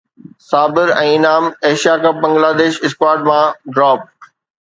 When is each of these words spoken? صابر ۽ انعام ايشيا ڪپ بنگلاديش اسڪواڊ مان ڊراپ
صابر 0.51 0.91
۽ 0.99 1.03
انعام 1.17 1.49
ايشيا 1.71 1.93
ڪپ 2.05 2.23
بنگلاديش 2.23 2.79
اسڪواڊ 2.89 3.21
مان 3.27 3.73
ڊراپ 3.77 4.09